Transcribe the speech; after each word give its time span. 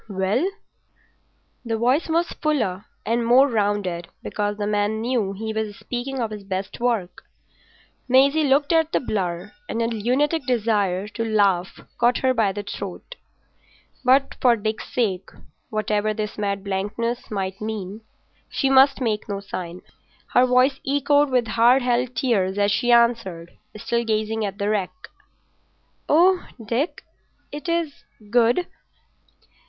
"Well?" 0.09 0.49
The 1.63 1.77
voice 1.77 2.09
was 2.09 2.31
fuller 2.41 2.85
and 3.05 3.23
more 3.23 3.47
rounded, 3.47 4.07
because 4.23 4.57
the 4.57 4.65
man 4.65 4.99
knew 4.99 5.33
he 5.33 5.53
was 5.53 5.77
speaking 5.77 6.19
of 6.19 6.31
his 6.31 6.43
best 6.43 6.79
work. 6.79 7.21
Maisie 8.07 8.45
looked 8.45 8.73
at 8.73 8.91
the 8.93 8.99
blur, 8.99 9.53
and 9.69 9.79
a 9.79 9.85
lunatic 9.85 10.47
desire 10.47 11.07
to 11.09 11.23
laugh 11.23 11.81
caught 11.99 12.17
her 12.17 12.33
by 12.33 12.51
the 12.51 12.63
throat. 12.63 13.13
But 14.03 14.33
for 14.41 14.55
Dick's 14.55 14.91
sake—whatever 14.91 16.15
this 16.15 16.35
mad 16.35 16.63
blankness 16.63 17.29
might 17.29 17.61
mean—she 17.61 18.71
must 18.71 19.01
make 19.01 19.29
no 19.29 19.39
sign. 19.39 19.83
Her 20.33 20.47
voice 20.47 20.79
choked 20.79 21.31
with 21.31 21.45
hard 21.49 21.83
held 21.83 22.15
tears 22.15 22.57
as 22.57 22.71
she 22.71 22.91
answered, 22.91 23.53
still 23.77 24.03
gazing 24.03 24.45
at 24.45 24.57
the 24.57 24.67
wreck— 24.69 25.09
"Oh, 26.09 26.43
Dick, 26.65 27.03
it 27.51 27.69
is 27.69 28.03
good!" 28.31 28.65